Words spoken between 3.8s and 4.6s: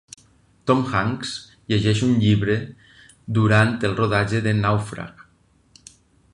el rodatge de